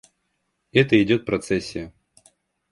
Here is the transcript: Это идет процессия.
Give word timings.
Это 0.71 0.99
идет 1.03 1.25
процессия. 1.27 1.93